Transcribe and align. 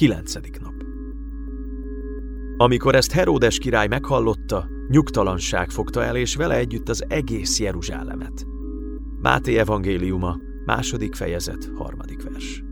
Kilencedik 0.00 0.60
nap. 0.60 0.74
Amikor 2.56 2.94
ezt 2.94 3.12
Heródes 3.12 3.58
király 3.58 3.86
meghallotta, 3.86 4.68
nyugtalanság 4.88 5.70
fogta 5.70 6.04
el, 6.04 6.16
és 6.16 6.36
vele 6.36 6.54
együtt 6.54 6.88
az 6.88 7.04
egész 7.08 7.60
Jeruzsálemet. 7.60 8.46
Máté 9.18 9.58
evangéliuma, 9.58 10.36
második 10.64 11.14
fejezet, 11.14 11.70
harmadik 11.74 12.22
vers. 12.22 12.62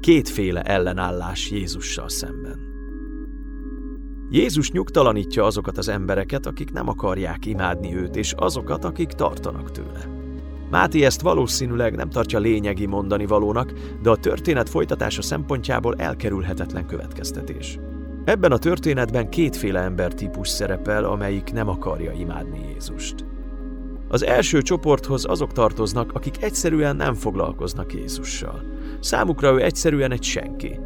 Kétféle 0.00 0.62
ellenállás 0.62 1.50
Jézussal 1.50 2.08
szemben. 2.08 2.58
Jézus 4.30 4.70
nyugtalanítja 4.70 5.44
azokat 5.44 5.78
az 5.78 5.88
embereket, 5.88 6.46
akik 6.46 6.72
nem 6.72 6.88
akarják 6.88 7.46
imádni 7.46 7.96
őt, 7.96 8.16
és 8.16 8.32
azokat, 8.32 8.84
akik 8.84 9.08
tartanak 9.08 9.70
tőle. 9.70 10.19
Máté 10.70 11.04
ezt 11.04 11.20
valószínűleg 11.20 11.96
nem 11.96 12.10
tartja 12.10 12.38
lényegi 12.38 12.86
mondani 12.86 13.26
valónak, 13.26 13.72
de 14.02 14.10
a 14.10 14.16
történet 14.16 14.68
folytatása 14.68 15.22
szempontjából 15.22 15.94
elkerülhetetlen 15.94 16.86
következtetés. 16.86 17.78
Ebben 18.24 18.52
a 18.52 18.58
történetben 18.58 19.28
kétféle 19.28 19.80
embertípus 19.80 20.48
szerepel, 20.48 21.04
amelyik 21.04 21.52
nem 21.52 21.68
akarja 21.68 22.12
imádni 22.12 22.60
Jézust. 22.72 23.14
Az 24.08 24.24
első 24.24 24.62
csoporthoz 24.62 25.24
azok 25.24 25.52
tartoznak, 25.52 26.12
akik 26.12 26.42
egyszerűen 26.42 26.96
nem 26.96 27.14
foglalkoznak 27.14 27.94
Jézussal. 27.94 28.62
Számukra 29.00 29.52
ő 29.52 29.62
egyszerűen 29.62 30.12
egy 30.12 30.22
senki. 30.22 30.80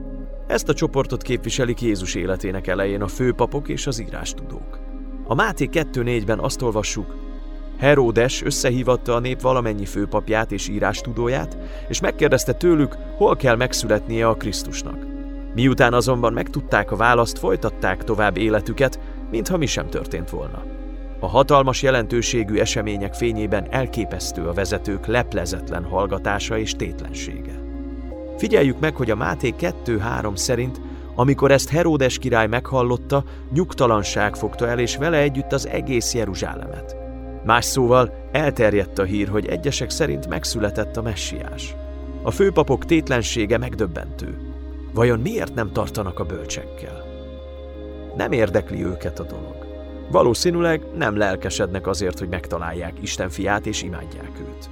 Ezt 0.46 0.68
a 0.68 0.74
csoportot 0.74 1.22
képviselik 1.22 1.80
Jézus 1.80 2.14
életének 2.14 2.66
elején 2.66 3.02
a 3.02 3.08
főpapok 3.08 3.68
és 3.68 3.86
az 3.86 4.00
írástudók. 4.00 4.78
A 5.26 5.34
Máté 5.34 5.68
2.4-ben 5.72 6.38
azt 6.38 6.62
olvassuk, 6.62 7.14
Heródes 7.78 8.42
összehívatta 8.42 9.14
a 9.14 9.18
nép 9.18 9.40
valamennyi 9.40 9.84
főpapját 9.84 10.52
és 10.52 10.68
írástudóját, 10.68 11.56
és 11.88 12.00
megkérdezte 12.00 12.52
tőlük, 12.52 12.96
hol 13.16 13.36
kell 13.36 13.56
megszületnie 13.56 14.28
a 14.28 14.34
Krisztusnak. 14.34 15.06
Miután 15.54 15.92
azonban 15.92 16.32
megtudták 16.32 16.90
a 16.90 16.96
választ, 16.96 17.38
folytatták 17.38 18.04
tovább 18.04 18.36
életüket, 18.36 19.00
mintha 19.30 19.56
mi 19.56 19.66
sem 19.66 19.88
történt 19.88 20.30
volna. 20.30 20.62
A 21.20 21.26
hatalmas 21.26 21.82
jelentőségű 21.82 22.58
események 22.58 23.14
fényében 23.14 23.66
elképesztő 23.70 24.46
a 24.48 24.52
vezetők 24.52 25.06
leplezetlen 25.06 25.84
hallgatása 25.84 26.58
és 26.58 26.72
tétlensége. 26.72 27.62
Figyeljük 28.36 28.80
meg, 28.80 28.96
hogy 28.96 29.10
a 29.10 29.16
Máté 29.16 29.54
2.3 29.60 30.36
szerint, 30.36 30.80
amikor 31.14 31.50
ezt 31.50 31.68
Heródes 31.68 32.18
király 32.18 32.46
meghallotta, 32.46 33.24
nyugtalanság 33.52 34.34
fogta 34.34 34.68
el, 34.68 34.78
és 34.78 34.96
vele 34.96 35.16
együtt 35.16 35.52
az 35.52 35.68
egész 35.68 36.14
Jeruzsálemet. 36.14 37.03
Más 37.44 37.64
szóval 37.64 38.28
elterjedt 38.32 38.98
a 38.98 39.04
hír, 39.04 39.28
hogy 39.28 39.46
egyesek 39.46 39.90
szerint 39.90 40.28
megszületett 40.28 40.96
a 40.96 41.02
messiás. 41.02 41.74
A 42.22 42.30
főpapok 42.30 42.84
tétlensége 42.84 43.58
megdöbbentő. 43.58 44.38
Vajon 44.94 45.20
miért 45.20 45.54
nem 45.54 45.72
tartanak 45.72 46.18
a 46.18 46.24
bölcsekkel? 46.24 47.04
Nem 48.16 48.32
érdekli 48.32 48.84
őket 48.84 49.18
a 49.18 49.24
dolog. 49.24 49.66
Valószínűleg 50.10 50.82
nem 50.96 51.16
lelkesednek 51.16 51.86
azért, 51.86 52.18
hogy 52.18 52.28
megtalálják 52.28 52.92
Isten 53.00 53.28
fiát 53.28 53.66
és 53.66 53.82
imádják 53.82 54.40
őt. 54.40 54.70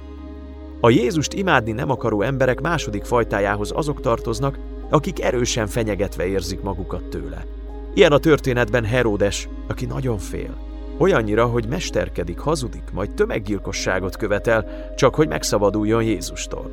A 0.79 0.89
Jézust 0.89 1.33
imádni 1.33 1.71
nem 1.71 1.89
akaró 1.89 2.21
emberek 2.21 2.61
második 2.61 3.03
fajtájához 3.03 3.71
azok 3.75 4.01
tartoznak, 4.01 4.57
akik 4.89 5.23
erősen 5.23 5.67
fenyegetve 5.67 6.25
érzik 6.25 6.61
magukat 6.61 7.03
tőle. 7.03 7.45
Ilyen 7.93 8.11
a 8.11 8.17
történetben 8.17 8.85
Heródes, 8.85 9.49
aki 9.67 9.85
nagyon 9.85 10.17
fél. 10.17 10.72
Olyannyira, 10.97 11.45
hogy 11.45 11.67
mesterkedik, 11.67 12.39
hazudik, 12.39 12.91
majd 12.91 13.13
tömeggyilkosságot 13.13 14.17
követel, 14.17 14.93
csak 14.95 15.15
hogy 15.15 15.27
megszabaduljon 15.27 16.03
Jézustól. 16.03 16.71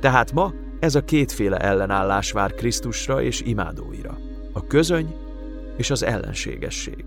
Tehát 0.00 0.32
ma 0.32 0.52
ez 0.80 0.94
a 0.94 1.04
kétféle 1.04 1.56
ellenállás 1.56 2.32
vár 2.32 2.54
Krisztusra 2.54 3.22
és 3.22 3.40
imádóira. 3.40 4.18
A 4.52 4.66
közöny 4.66 5.14
és 5.76 5.90
az 5.90 6.02
ellenségesség. 6.02 7.04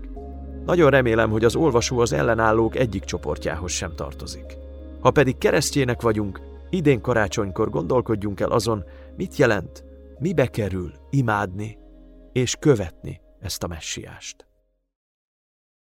Nagyon 0.64 0.90
remélem, 0.90 1.30
hogy 1.30 1.44
az 1.44 1.56
olvasó 1.56 1.98
az 1.98 2.12
ellenállók 2.12 2.76
egyik 2.76 3.04
csoportjához 3.04 3.70
sem 3.70 3.94
tartozik. 3.94 4.56
Ha 5.00 5.10
pedig 5.10 5.38
keresztjének 5.38 6.02
vagyunk, 6.02 6.40
idén 6.70 7.00
karácsonykor 7.00 7.70
gondolkodjunk 7.70 8.40
el 8.40 8.50
azon, 8.50 8.84
mit 9.16 9.36
jelent, 9.36 9.84
mibe 10.18 10.46
kerül 10.46 10.92
imádni 11.10 11.78
és 12.32 12.56
követni 12.60 13.20
ezt 13.40 13.62
a 13.62 13.66
messiást. 13.66 14.45